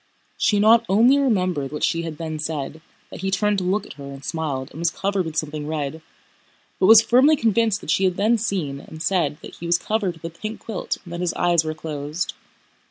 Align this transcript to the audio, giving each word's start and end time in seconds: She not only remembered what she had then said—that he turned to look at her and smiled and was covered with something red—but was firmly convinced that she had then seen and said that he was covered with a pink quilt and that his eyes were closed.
She 0.35 0.59
not 0.59 0.83
only 0.89 1.19
remembered 1.19 1.71
what 1.71 1.83
she 1.83 2.01
had 2.01 2.17
then 2.17 2.39
said—that 2.39 3.21
he 3.21 3.29
turned 3.29 3.59
to 3.59 3.63
look 3.63 3.85
at 3.85 3.93
her 4.01 4.05
and 4.05 4.25
smiled 4.25 4.71
and 4.71 4.79
was 4.79 4.89
covered 4.89 5.25
with 5.25 5.37
something 5.37 5.67
red—but 5.67 6.01
was 6.87 7.03
firmly 7.03 7.35
convinced 7.35 7.81
that 7.81 7.91
she 7.91 8.05
had 8.05 8.17
then 8.17 8.39
seen 8.39 8.79
and 8.79 8.99
said 9.03 9.37
that 9.43 9.57
he 9.57 9.67
was 9.67 9.77
covered 9.77 10.17
with 10.23 10.35
a 10.35 10.39
pink 10.39 10.59
quilt 10.59 10.97
and 11.03 11.13
that 11.13 11.21
his 11.21 11.35
eyes 11.35 11.63
were 11.63 11.75
closed. 11.75 12.33